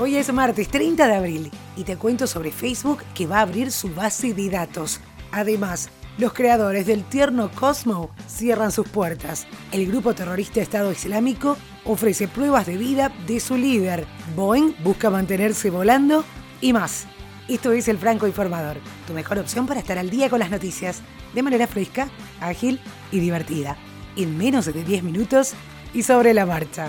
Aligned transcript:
Hoy 0.00 0.14
es 0.14 0.32
martes 0.32 0.68
30 0.68 1.08
de 1.08 1.14
abril 1.16 1.50
y 1.76 1.82
te 1.82 1.96
cuento 1.96 2.28
sobre 2.28 2.52
Facebook 2.52 3.02
que 3.16 3.26
va 3.26 3.38
a 3.38 3.42
abrir 3.42 3.72
su 3.72 3.92
base 3.92 4.32
de 4.32 4.48
datos. 4.48 5.00
Además, 5.32 5.88
los 6.18 6.32
creadores 6.32 6.86
del 6.86 7.02
tierno 7.02 7.50
Cosmo 7.50 8.10
cierran 8.28 8.70
sus 8.70 8.88
puertas. 8.88 9.48
El 9.72 9.88
grupo 9.88 10.14
terrorista 10.14 10.60
Estado 10.60 10.92
Islámico 10.92 11.56
ofrece 11.84 12.28
pruebas 12.28 12.66
de 12.66 12.76
vida 12.76 13.12
de 13.26 13.40
su 13.40 13.56
líder. 13.56 14.06
Boeing 14.36 14.72
busca 14.84 15.10
mantenerse 15.10 15.68
volando 15.68 16.24
y 16.60 16.72
más. 16.72 17.08
Esto 17.48 17.72
es 17.72 17.88
El 17.88 17.98
Franco 17.98 18.28
Informador, 18.28 18.76
tu 19.04 19.14
mejor 19.14 19.40
opción 19.40 19.66
para 19.66 19.80
estar 19.80 19.98
al 19.98 20.10
día 20.10 20.30
con 20.30 20.38
las 20.38 20.50
noticias 20.50 21.02
de 21.34 21.42
manera 21.42 21.66
fresca, 21.66 22.08
ágil 22.40 22.78
y 23.10 23.18
divertida. 23.18 23.76
En 24.14 24.38
menos 24.38 24.66
de 24.66 24.84
10 24.84 25.02
minutos 25.02 25.54
y 25.92 26.04
sobre 26.04 26.34
la 26.34 26.46
marcha. 26.46 26.88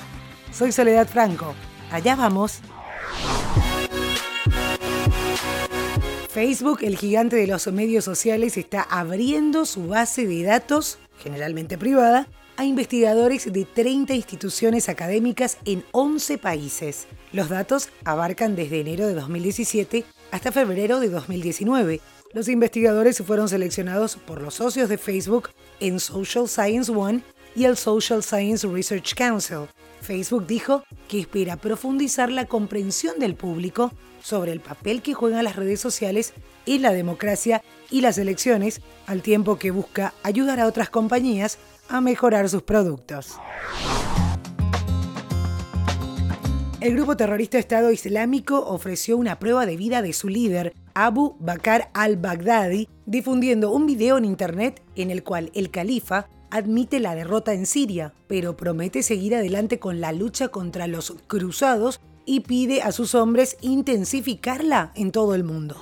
Soy 0.51 0.71
Soledad 0.71 1.07
Franco. 1.07 1.55
Allá 1.91 2.15
vamos. 2.15 2.61
Facebook, 6.41 6.79
el 6.83 6.95
gigante 6.95 7.35
de 7.35 7.47
los 7.47 7.67
medios 7.67 8.05
sociales, 8.05 8.55
está 8.55 8.81
abriendo 8.81 9.65
su 9.65 9.89
base 9.89 10.25
de 10.25 10.43
datos, 10.43 10.97
generalmente 11.21 11.77
privada, 11.77 12.29
a 12.55 12.63
investigadores 12.63 13.51
de 13.51 13.65
30 13.65 14.13
instituciones 14.13 14.87
académicas 14.87 15.57
en 15.65 15.83
11 15.91 16.37
países. 16.37 17.07
Los 17.33 17.49
datos 17.49 17.89
abarcan 18.05 18.55
desde 18.55 18.79
enero 18.79 19.05
de 19.05 19.15
2017 19.15 20.05
hasta 20.31 20.53
febrero 20.53 21.01
de 21.01 21.09
2019. 21.09 21.99
Los 22.31 22.47
investigadores 22.47 23.17
fueron 23.17 23.49
seleccionados 23.49 24.15
por 24.15 24.41
los 24.41 24.53
socios 24.53 24.87
de 24.87 24.97
Facebook 24.97 25.49
en 25.81 25.99
Social 25.99 26.47
Science 26.47 26.89
One 26.89 27.21
y 27.55 27.65
el 27.65 27.77
Social 27.77 28.23
Science 28.23 28.67
Research 28.67 29.15
Council. 29.15 29.67
Facebook 30.01 30.47
dijo 30.47 30.83
que 31.07 31.19
espera 31.19 31.57
profundizar 31.57 32.31
la 32.31 32.45
comprensión 32.45 33.19
del 33.19 33.35
público 33.35 33.91
sobre 34.21 34.51
el 34.51 34.59
papel 34.59 35.01
que 35.01 35.13
juegan 35.13 35.43
las 35.43 35.55
redes 35.55 35.79
sociales 35.79 36.33
en 36.65 36.81
la 36.81 36.91
democracia 36.91 37.61
y 37.89 38.01
las 38.01 38.17
elecciones, 38.17 38.81
al 39.07 39.21
tiempo 39.21 39.57
que 39.57 39.71
busca 39.71 40.13
ayudar 40.23 40.59
a 40.59 40.67
otras 40.67 40.89
compañías 40.89 41.57
a 41.89 42.01
mejorar 42.01 42.49
sus 42.49 42.63
productos. 42.63 43.37
El 46.81 46.95
grupo 46.95 47.17
terrorista 47.17 47.59
Estado 47.59 47.91
Islámico 47.91 48.65
ofreció 48.65 49.17
una 49.17 49.37
prueba 49.37 49.65
de 49.65 49.75
vida 49.75 50.01
de 50.01 50.13
su 50.13 50.29
líder, 50.29 50.73
Abu 50.93 51.35
Bakr 51.39 51.89
al-Baghdadi, 51.93 52.87
difundiendo 53.05 53.71
un 53.71 53.85
video 53.85 54.17
en 54.17 54.23
Internet 54.23 54.81
en 54.95 55.11
el 55.11 55.23
cual 55.23 55.51
el 55.53 55.71
califa 55.71 56.29
admite 56.51 56.99
la 56.99 57.15
derrota 57.15 57.53
en 57.53 57.65
Siria, 57.65 58.13
pero 58.27 58.57
promete 58.57 59.03
seguir 59.03 59.35
adelante 59.35 59.79
con 59.79 60.01
la 60.01 60.11
lucha 60.11 60.49
contra 60.49 60.87
los 60.87 61.15
cruzados 61.27 62.01
y 62.25 62.41
pide 62.41 62.81
a 62.81 62.91
sus 62.91 63.15
hombres 63.15 63.57
intensificarla 63.61 64.91
en 64.95 65.11
todo 65.11 65.35
el 65.35 65.43
mundo. 65.43 65.75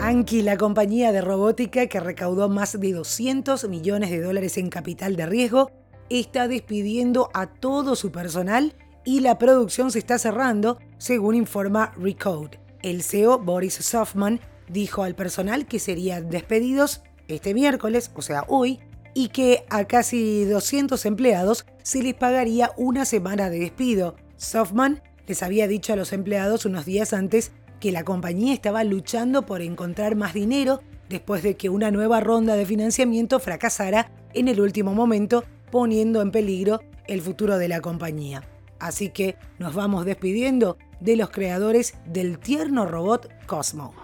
Anki, 0.00 0.42
la 0.42 0.56
compañía 0.56 1.12
de 1.12 1.20
robótica 1.20 1.86
que 1.86 2.00
recaudó 2.00 2.48
más 2.48 2.78
de 2.78 2.92
200 2.92 3.68
millones 3.68 4.10
de 4.10 4.20
dólares 4.20 4.58
en 4.58 4.68
capital 4.68 5.14
de 5.14 5.26
riesgo, 5.26 5.70
está 6.10 6.48
despidiendo 6.48 7.30
a 7.32 7.46
todo 7.46 7.94
su 7.94 8.10
personal 8.10 8.74
y 9.04 9.20
la 9.20 9.38
producción 9.38 9.90
se 9.90 10.00
está 10.00 10.18
cerrando, 10.18 10.78
según 10.98 11.34
informa 11.34 11.92
Recode. 11.96 12.60
El 12.82 13.02
CEO 13.02 13.38
Boris 13.38 13.74
Softman 13.74 14.40
dijo 14.68 15.04
al 15.04 15.14
personal 15.14 15.66
que 15.66 15.78
serían 15.78 16.30
despedidos 16.30 17.02
este 17.32 17.54
miércoles, 17.54 18.10
o 18.14 18.22
sea 18.22 18.44
hoy, 18.48 18.80
y 19.14 19.28
que 19.28 19.64
a 19.68 19.84
casi 19.84 20.44
200 20.44 21.04
empleados 21.06 21.66
se 21.82 22.02
les 22.02 22.14
pagaría 22.14 22.72
una 22.76 23.04
semana 23.04 23.50
de 23.50 23.60
despido. 23.60 24.16
Softman 24.36 25.02
les 25.26 25.42
había 25.42 25.68
dicho 25.68 25.92
a 25.92 25.96
los 25.96 26.12
empleados 26.12 26.64
unos 26.64 26.84
días 26.84 27.12
antes 27.12 27.52
que 27.80 27.92
la 27.92 28.04
compañía 28.04 28.54
estaba 28.54 28.84
luchando 28.84 29.44
por 29.44 29.60
encontrar 29.60 30.14
más 30.14 30.34
dinero 30.34 30.80
después 31.08 31.42
de 31.42 31.56
que 31.56 31.68
una 31.68 31.90
nueva 31.90 32.20
ronda 32.20 32.56
de 32.56 32.64
financiamiento 32.64 33.38
fracasara 33.38 34.10
en 34.34 34.48
el 34.48 34.60
último 34.60 34.94
momento, 34.94 35.44
poniendo 35.70 36.22
en 36.22 36.30
peligro 36.30 36.80
el 37.06 37.20
futuro 37.20 37.58
de 37.58 37.68
la 37.68 37.80
compañía. 37.80 38.42
Así 38.78 39.10
que 39.10 39.36
nos 39.58 39.74
vamos 39.74 40.06
despidiendo 40.06 40.78
de 41.00 41.16
los 41.16 41.30
creadores 41.30 41.94
del 42.06 42.38
tierno 42.38 42.86
robot 42.86 43.28
Cosmo. 43.46 44.01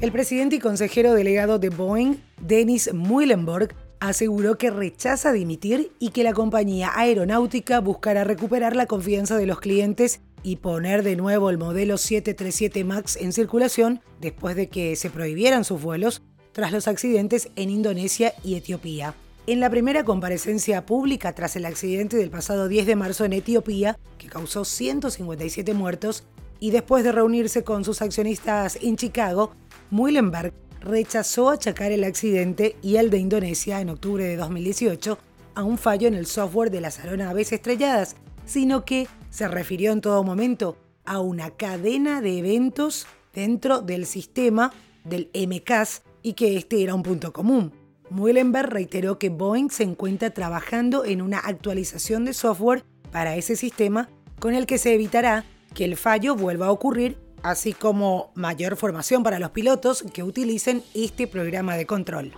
El 0.00 0.12
presidente 0.12 0.56
y 0.56 0.60
consejero 0.60 1.12
delegado 1.12 1.58
de 1.58 1.68
Boeing, 1.68 2.16
Dennis 2.40 2.94
Muilenburg, 2.94 3.74
aseguró 4.00 4.56
que 4.56 4.70
rechaza 4.70 5.30
dimitir 5.30 5.92
y 5.98 6.08
que 6.08 6.24
la 6.24 6.32
compañía 6.32 6.90
aeronáutica 6.94 7.80
buscará 7.80 8.24
recuperar 8.24 8.74
la 8.74 8.86
confianza 8.86 9.36
de 9.36 9.44
los 9.44 9.60
clientes 9.60 10.22
y 10.42 10.56
poner 10.56 11.02
de 11.02 11.16
nuevo 11.16 11.50
el 11.50 11.58
modelo 11.58 11.98
737 11.98 12.82
MAX 12.82 13.16
en 13.16 13.34
circulación 13.34 14.00
después 14.22 14.56
de 14.56 14.70
que 14.70 14.96
se 14.96 15.10
prohibieran 15.10 15.64
sus 15.64 15.82
vuelos 15.82 16.22
tras 16.52 16.72
los 16.72 16.88
accidentes 16.88 17.50
en 17.56 17.68
Indonesia 17.68 18.32
y 18.42 18.54
Etiopía. 18.54 19.14
En 19.46 19.60
la 19.60 19.68
primera 19.68 20.02
comparecencia 20.04 20.86
pública 20.86 21.34
tras 21.34 21.56
el 21.56 21.66
accidente 21.66 22.16
del 22.16 22.30
pasado 22.30 22.68
10 22.68 22.86
de 22.86 22.96
marzo 22.96 23.26
en 23.26 23.34
Etiopía, 23.34 23.98
que 24.16 24.28
causó 24.28 24.64
157 24.64 25.74
muertos, 25.74 26.24
y 26.58 26.70
después 26.70 27.04
de 27.04 27.12
reunirse 27.12 27.64
con 27.64 27.84
sus 27.84 28.02
accionistas 28.02 28.78
en 28.80 28.96
Chicago, 28.96 29.52
Muhlenberg 29.90 30.52
rechazó 30.80 31.50
achacar 31.50 31.92
el 31.92 32.04
accidente 32.04 32.76
y 32.80 32.96
el 32.96 33.10
de 33.10 33.18
Indonesia 33.18 33.80
en 33.80 33.90
octubre 33.90 34.24
de 34.24 34.36
2018 34.36 35.18
a 35.54 35.64
un 35.64 35.78
fallo 35.78 36.08
en 36.08 36.14
el 36.14 36.26
software 36.26 36.70
de 36.70 36.80
las 36.80 37.00
aeronaves 37.00 37.52
estrelladas, 37.52 38.16
sino 38.46 38.84
que 38.84 39.08
se 39.30 39.48
refirió 39.48 39.92
en 39.92 40.00
todo 40.00 40.22
momento 40.22 40.76
a 41.04 41.20
una 41.20 41.50
cadena 41.50 42.20
de 42.20 42.38
eventos 42.38 43.06
dentro 43.34 43.80
del 43.80 44.06
sistema 44.06 44.72
del 45.04 45.30
MCAS 45.34 46.02
y 46.22 46.34
que 46.34 46.56
este 46.56 46.82
era 46.82 46.94
un 46.94 47.02
punto 47.02 47.32
común. 47.32 47.72
Muhlenberg 48.10 48.70
reiteró 48.70 49.18
que 49.18 49.28
Boeing 49.28 49.70
se 49.70 49.84
encuentra 49.84 50.30
trabajando 50.30 51.04
en 51.04 51.22
una 51.22 51.38
actualización 51.38 52.24
de 52.24 52.32
software 52.32 52.84
para 53.12 53.36
ese 53.36 53.56
sistema 53.56 54.08
con 54.38 54.54
el 54.54 54.66
que 54.66 54.78
se 54.78 54.94
evitará 54.94 55.44
que 55.74 55.84
el 55.84 55.96
fallo 55.96 56.34
vuelva 56.34 56.66
a 56.66 56.72
ocurrir 56.72 57.18
así 57.42 57.72
como 57.72 58.32
mayor 58.34 58.76
formación 58.76 59.22
para 59.22 59.38
los 59.38 59.50
pilotos 59.50 60.04
que 60.12 60.22
utilicen 60.22 60.82
este 60.94 61.26
programa 61.26 61.76
de 61.76 61.86
control. 61.86 62.32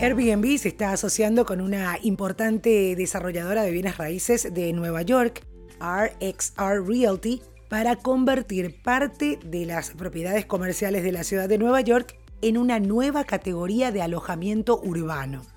Airbnb 0.00 0.58
se 0.58 0.68
está 0.68 0.92
asociando 0.92 1.46
con 1.46 1.60
una 1.60 1.98
importante 2.02 2.94
desarrolladora 2.96 3.62
de 3.62 3.70
bienes 3.70 3.96
raíces 3.96 4.52
de 4.52 4.72
Nueva 4.72 5.02
York, 5.02 5.46
RXR 5.80 6.86
Realty, 6.86 7.42
para 7.68 7.96
convertir 7.96 8.82
parte 8.82 9.38
de 9.44 9.64
las 9.64 9.90
propiedades 9.90 10.46
comerciales 10.46 11.02
de 11.02 11.12
la 11.12 11.24
ciudad 11.24 11.48
de 11.48 11.58
Nueva 11.58 11.80
York 11.80 12.16
en 12.42 12.58
una 12.58 12.80
nueva 12.80 13.24
categoría 13.24 13.92
de 13.92 14.02
alojamiento 14.02 14.78
urbano. 14.80 15.53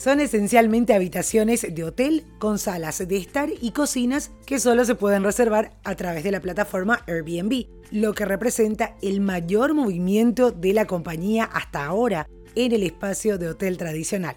Son 0.00 0.18
esencialmente 0.18 0.94
habitaciones 0.94 1.66
de 1.74 1.84
hotel 1.84 2.24
con 2.38 2.58
salas 2.58 3.06
de 3.06 3.18
estar 3.18 3.50
y 3.60 3.72
cocinas 3.72 4.30
que 4.46 4.58
solo 4.58 4.86
se 4.86 4.94
pueden 4.94 5.22
reservar 5.22 5.72
a 5.84 5.94
través 5.94 6.24
de 6.24 6.30
la 6.30 6.40
plataforma 6.40 7.04
Airbnb, 7.06 7.66
lo 7.90 8.14
que 8.14 8.24
representa 8.24 8.96
el 9.02 9.20
mayor 9.20 9.74
movimiento 9.74 10.52
de 10.52 10.72
la 10.72 10.86
compañía 10.86 11.44
hasta 11.44 11.84
ahora 11.84 12.26
en 12.54 12.72
el 12.72 12.82
espacio 12.82 13.36
de 13.36 13.48
hotel 13.48 13.76
tradicional. 13.76 14.36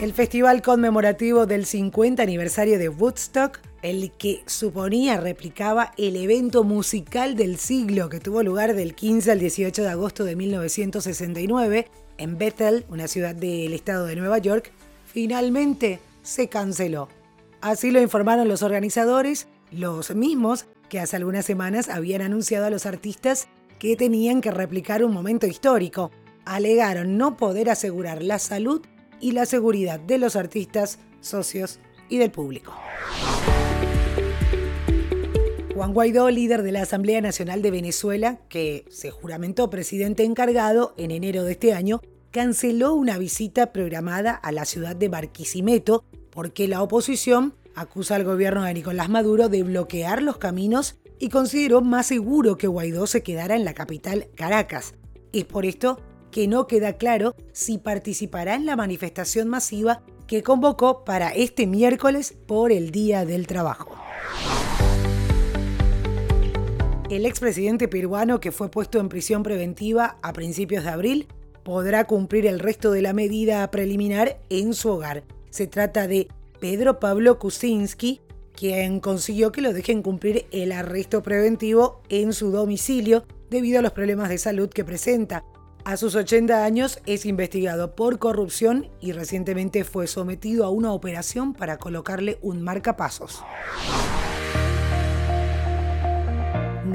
El 0.00 0.12
festival 0.12 0.62
conmemorativo 0.62 1.46
del 1.46 1.66
50 1.66 2.22
aniversario 2.22 2.78
de 2.78 2.88
Woodstock 2.88 3.58
el 3.82 4.12
que 4.12 4.42
suponía 4.46 5.20
replicaba 5.20 5.92
el 5.96 6.16
evento 6.16 6.64
musical 6.64 7.36
del 7.36 7.56
siglo 7.58 8.08
que 8.08 8.20
tuvo 8.20 8.42
lugar 8.42 8.74
del 8.74 8.94
15 8.94 9.32
al 9.32 9.38
18 9.38 9.82
de 9.82 9.88
agosto 9.88 10.24
de 10.24 10.36
1969 10.36 11.88
en 12.18 12.38
Bethel, 12.38 12.84
una 12.88 13.08
ciudad 13.08 13.34
del 13.34 13.72
estado 13.72 14.06
de 14.06 14.16
Nueva 14.16 14.38
York, 14.38 14.72
finalmente 15.04 16.00
se 16.22 16.48
canceló. 16.48 17.08
Así 17.60 17.90
lo 17.90 18.00
informaron 18.00 18.48
los 18.48 18.62
organizadores, 18.62 19.48
los 19.70 20.14
mismos 20.14 20.66
que 20.88 21.00
hace 21.00 21.16
algunas 21.16 21.44
semanas 21.44 21.88
habían 21.88 22.22
anunciado 22.22 22.66
a 22.66 22.70
los 22.70 22.86
artistas 22.86 23.48
que 23.78 23.96
tenían 23.96 24.40
que 24.40 24.50
replicar 24.50 25.04
un 25.04 25.12
momento 25.12 25.46
histórico. 25.46 26.10
Alegaron 26.44 27.18
no 27.18 27.36
poder 27.36 27.70
asegurar 27.70 28.22
la 28.22 28.38
salud 28.38 28.82
y 29.20 29.32
la 29.32 29.46
seguridad 29.46 29.98
de 29.98 30.18
los 30.18 30.36
artistas, 30.36 30.98
socios 31.20 31.80
y 32.08 32.18
del 32.18 32.30
público. 32.30 32.72
Juan 35.76 35.92
Guaidó, 35.92 36.30
líder 36.30 36.62
de 36.62 36.72
la 36.72 36.80
Asamblea 36.80 37.20
Nacional 37.20 37.60
de 37.60 37.70
Venezuela, 37.70 38.38
que 38.48 38.86
se 38.88 39.10
juramentó 39.10 39.68
presidente 39.68 40.24
encargado 40.24 40.94
en 40.96 41.10
enero 41.10 41.44
de 41.44 41.52
este 41.52 41.74
año, 41.74 42.00
canceló 42.30 42.94
una 42.94 43.18
visita 43.18 43.74
programada 43.74 44.32
a 44.32 44.52
la 44.52 44.64
ciudad 44.64 44.96
de 44.96 45.08
Barquisimeto 45.08 46.02
porque 46.30 46.66
la 46.66 46.82
oposición 46.82 47.56
acusa 47.74 48.14
al 48.14 48.24
gobierno 48.24 48.64
de 48.64 48.72
Nicolás 48.72 49.10
Maduro 49.10 49.50
de 49.50 49.64
bloquear 49.64 50.22
los 50.22 50.38
caminos 50.38 50.96
y 51.18 51.28
consideró 51.28 51.82
más 51.82 52.06
seguro 52.06 52.56
que 52.56 52.68
Guaidó 52.68 53.06
se 53.06 53.22
quedara 53.22 53.54
en 53.54 53.66
la 53.66 53.74
capital 53.74 54.28
Caracas. 54.34 54.94
Es 55.34 55.44
por 55.44 55.66
esto 55.66 56.00
que 56.30 56.48
no 56.48 56.66
queda 56.66 56.94
claro 56.94 57.34
si 57.52 57.76
participará 57.76 58.54
en 58.54 58.64
la 58.64 58.76
manifestación 58.76 59.48
masiva 59.48 60.02
que 60.26 60.42
convocó 60.42 61.04
para 61.04 61.34
este 61.34 61.66
miércoles 61.66 62.34
por 62.46 62.72
el 62.72 62.92
Día 62.92 63.26
del 63.26 63.46
Trabajo. 63.46 63.94
El 67.08 67.24
expresidente 67.24 67.86
peruano 67.86 68.40
que 68.40 68.50
fue 68.50 68.68
puesto 68.68 68.98
en 68.98 69.08
prisión 69.08 69.44
preventiva 69.44 70.18
a 70.22 70.32
principios 70.32 70.82
de 70.82 70.90
abril 70.90 71.28
podrá 71.62 72.04
cumplir 72.04 72.46
el 72.46 72.58
resto 72.58 72.90
de 72.90 73.00
la 73.00 73.12
medida 73.12 73.70
preliminar 73.70 74.40
en 74.50 74.74
su 74.74 74.88
hogar. 74.88 75.22
Se 75.50 75.68
trata 75.68 76.08
de 76.08 76.26
Pedro 76.58 76.98
Pablo 76.98 77.38
Kuczynski, 77.38 78.20
quien 78.56 78.98
consiguió 78.98 79.52
que 79.52 79.60
lo 79.60 79.72
dejen 79.72 80.02
cumplir 80.02 80.46
el 80.50 80.72
arresto 80.72 81.22
preventivo 81.22 82.02
en 82.08 82.32
su 82.32 82.50
domicilio 82.50 83.24
debido 83.50 83.78
a 83.78 83.82
los 83.82 83.92
problemas 83.92 84.28
de 84.28 84.38
salud 84.38 84.68
que 84.68 84.84
presenta. 84.84 85.44
A 85.84 85.96
sus 85.96 86.16
80 86.16 86.64
años 86.64 86.98
es 87.06 87.24
investigado 87.24 87.94
por 87.94 88.18
corrupción 88.18 88.90
y 89.00 89.12
recientemente 89.12 89.84
fue 89.84 90.08
sometido 90.08 90.64
a 90.64 90.70
una 90.70 90.92
operación 90.92 91.54
para 91.54 91.78
colocarle 91.78 92.38
un 92.42 92.62
marcapasos. 92.62 93.44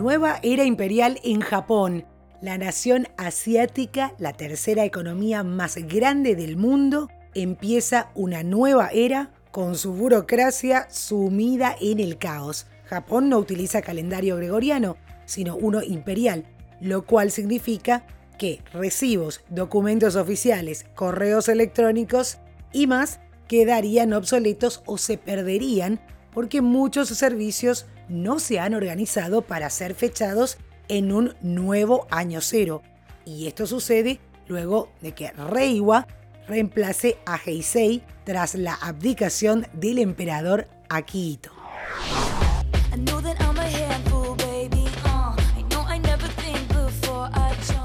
Nueva 0.02 0.40
era 0.42 0.64
imperial 0.64 1.20
en 1.24 1.42
Japón. 1.42 2.08
La 2.42 2.58
nación 2.58 3.08
asiática, 3.18 4.16
la 4.18 4.34
tercera 4.34 4.84
economía 4.84 5.44
más 5.44 5.76
grande 5.76 6.36
del 6.36 6.58
mundo, 6.58 7.08
empieza 7.36 8.10
una 8.16 8.42
nueva 8.42 8.90
era 8.92 9.32
con 9.52 9.78
su 9.78 9.94
burocracia 9.94 10.88
sumida 10.90 11.76
en 11.80 12.00
el 12.00 12.18
caos. 12.18 12.66
Japón 12.86 13.30
no 13.30 13.38
utiliza 13.38 13.84
calendario 13.84 14.38
gregoriano, 14.38 14.98
sino 15.26 15.56
uno 15.56 15.84
imperial, 15.84 16.48
lo 16.80 17.06
cual 17.06 17.30
significa 17.30 18.08
que 18.40 18.64
recibos, 18.74 19.42
documentos 19.52 20.16
oficiales, 20.16 20.88
correos 20.96 21.48
electrónicos 21.48 22.40
y 22.74 22.88
más 22.88 23.20
quedarían 23.48 24.14
obsoletos 24.14 24.82
o 24.88 24.98
se 24.98 25.20
perderían 25.20 26.02
porque 26.34 26.62
muchos 26.64 27.10
servicios 27.10 27.86
no 28.12 28.40
se 28.40 28.60
han 28.60 28.74
organizado 28.74 29.42
para 29.42 29.70
ser 29.70 29.96
fechados 29.96 30.58
en 30.88 31.12
un 31.12 31.34
nuevo 31.42 32.08
año 32.12 32.42
cero. 32.42 32.82
Y 33.26 33.48
esto 33.48 33.66
sucede 33.66 34.20
luego 34.48 34.92
de 35.02 35.14
que 35.14 35.32
Reiwa 35.32 36.08
reemplace 36.48 37.18
a 37.26 37.40
Heisei 37.44 38.04
tras 38.26 38.56
la 38.56 38.74
abdicación 38.74 39.66
del 39.74 40.00
emperador 40.00 40.68
Akihito. 40.90 41.52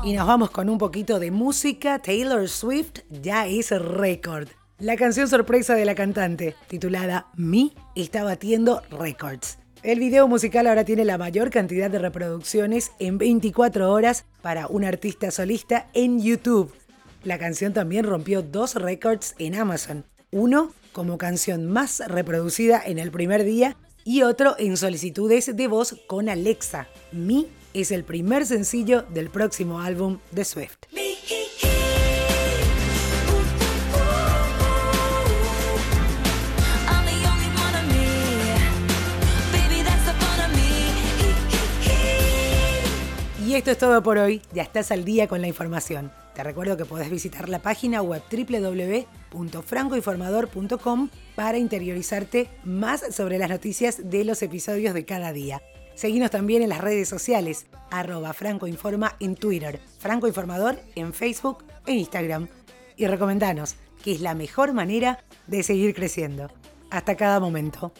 Y 0.03 0.13
nos 0.13 0.27
vamos 0.27 0.51
con 0.51 0.69
un 0.69 0.79
poquito 0.79 1.19
de 1.19 1.31
música. 1.31 2.01
Taylor 2.01 2.49
Swift 2.49 3.01
ya 3.11 3.47
es 3.47 3.71
récord. 3.71 4.49
La 4.79 4.97
canción 4.97 5.27
sorpresa 5.27 5.75
de 5.75 5.85
la 5.85 5.95
cantante, 5.95 6.55
titulada 6.69 7.27
Me, 7.35 7.73
está 7.95 8.23
batiendo 8.23 8.83
récords. 8.91 9.59
El 9.87 10.01
video 10.01 10.27
musical 10.27 10.67
ahora 10.67 10.85
tiene 10.85 11.05
la 11.05 11.17
mayor 11.17 11.49
cantidad 11.51 11.89
de 11.89 12.01
reproducciones 12.01 12.91
en 12.99 13.19
24 13.19 13.93
horas 13.93 14.25
para 14.43 14.67
un 14.67 14.85
artista 14.85 15.31
solista 15.31 15.87
en 15.95 16.21
YouTube. 16.21 16.75
La 17.23 17.39
canción 17.39 17.73
también 17.73 18.05
rompió 18.05 18.43
dos 18.43 18.75
récords 18.75 19.37
en 19.39 19.55
Amazon. 19.55 20.05
Uno 20.33 20.73
como 20.91 21.19
canción 21.19 21.69
más 21.69 22.03
reproducida 22.05 22.83
en 22.85 22.99
el 22.99 23.13
primer 23.13 23.45
día 23.45 23.77
y 24.03 24.23
otro 24.23 24.57
en 24.59 24.77
solicitudes 24.77 25.55
de 25.55 25.69
voz 25.69 25.95
con 26.09 26.29
Alexa. 26.29 26.89
Me 27.13 27.45
es 27.73 27.93
el 27.93 28.03
primer 28.03 28.45
sencillo 28.45 29.03
del 29.03 29.31
próximo 29.31 29.79
álbum 29.79 30.19
de 30.33 30.45
Swift. 30.45 30.79
Esto 43.57 43.71
es 43.71 43.79
todo 43.79 44.03
por 44.03 44.19
hoy, 44.19 44.43
ya 44.53 44.63
estás 44.63 44.91
al 44.91 45.07
día 45.07 45.29
con 45.29 45.41
la 45.41 45.47
información. 45.47 46.13
Te 46.35 46.45
recuerdo 46.45 46.77
que 46.77 46.85
podés 46.85 47.09
visitar 47.09 47.49
la 47.49 47.63
página 47.63 48.03
web 48.03 48.23
www.francoinformador.com 48.31 51.09
para 51.35 51.57
interiorizarte 51.57 52.51
más 52.65 53.15
sobre 53.15 53.39
las 53.39 53.49
noticias 53.49 54.11
de 54.11 54.27
los 54.27 54.43
episodios 54.43 54.93
de 54.93 55.07
cada 55.07 55.33
día. 55.33 55.63
Seguinos 55.95 56.31
también 56.31 56.61
en 56.61 56.69
las 56.69 56.83
redes 56.83 57.09
sociales, 57.09 57.65
arroba 57.91 58.35
francoinforma 58.35 59.17
en 59.21 59.37
Twitter, 59.37 59.81
francoinformador 60.01 60.79
en 60.95 61.15
Facebook 61.15 61.65
e 61.87 61.95
Instagram. 61.95 62.49
Y 62.99 63.07
recomendanos, 63.07 63.77
que 64.05 64.13
es 64.13 64.21
la 64.21 64.35
mejor 64.35 64.75
manera 64.75 65.25
de 65.47 65.63
seguir 65.63 65.95
creciendo. 65.95 66.51
Hasta 66.91 67.17
cada 67.17 67.41
momento. 67.41 67.91